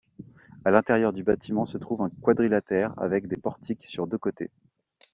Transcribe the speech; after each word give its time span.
À 0.65 0.71
l'intérieur 0.71 1.13
du 1.13 1.21
bâtiment, 1.21 1.67
se 1.67 1.77
trouve 1.77 2.01
un 2.01 2.09
quadrilatère 2.21 2.91
avec 2.97 3.27
des 3.27 3.37
portiques 3.37 3.85
sur 3.85 4.07
deux 4.07 4.17
côtés. 4.17 4.49